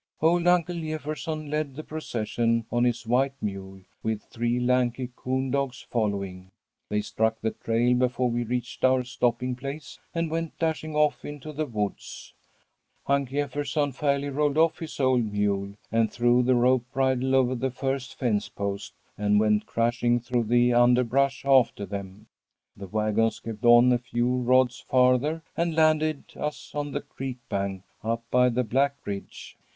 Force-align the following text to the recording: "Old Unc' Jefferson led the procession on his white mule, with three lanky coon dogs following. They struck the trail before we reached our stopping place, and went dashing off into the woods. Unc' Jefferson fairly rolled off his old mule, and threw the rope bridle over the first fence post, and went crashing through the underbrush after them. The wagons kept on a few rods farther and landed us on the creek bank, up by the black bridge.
"Old 0.19 0.47
Unc' 0.47 0.67
Jefferson 0.69 1.51
led 1.51 1.75
the 1.75 1.83
procession 1.83 2.65
on 2.71 2.85
his 2.85 3.05
white 3.05 3.35
mule, 3.39 3.81
with 4.01 4.23
three 4.23 4.59
lanky 4.59 5.11
coon 5.15 5.51
dogs 5.51 5.85
following. 5.91 6.49
They 6.89 7.01
struck 7.01 7.39
the 7.39 7.51
trail 7.51 7.93
before 7.95 8.27
we 8.27 8.43
reached 8.43 8.83
our 8.83 9.03
stopping 9.03 9.55
place, 9.55 9.99
and 10.15 10.31
went 10.31 10.57
dashing 10.57 10.95
off 10.95 11.23
into 11.23 11.53
the 11.53 11.67
woods. 11.67 12.33
Unc' 13.05 13.29
Jefferson 13.29 13.91
fairly 13.91 14.29
rolled 14.29 14.57
off 14.57 14.79
his 14.79 14.99
old 14.99 15.25
mule, 15.31 15.75
and 15.91 16.11
threw 16.11 16.41
the 16.41 16.55
rope 16.55 16.85
bridle 16.91 17.35
over 17.35 17.53
the 17.53 17.69
first 17.69 18.15
fence 18.17 18.49
post, 18.49 18.93
and 19.19 19.39
went 19.39 19.67
crashing 19.67 20.19
through 20.19 20.45
the 20.45 20.73
underbrush 20.73 21.45
after 21.45 21.85
them. 21.85 22.25
The 22.75 22.87
wagons 22.87 23.39
kept 23.39 23.63
on 23.65 23.91
a 23.93 23.99
few 23.99 24.37
rods 24.41 24.79
farther 24.79 25.43
and 25.55 25.75
landed 25.75 26.23
us 26.35 26.71
on 26.73 26.91
the 26.91 27.01
creek 27.01 27.37
bank, 27.49 27.83
up 28.03 28.23
by 28.31 28.49
the 28.49 28.63
black 28.63 29.03
bridge. 29.03 29.55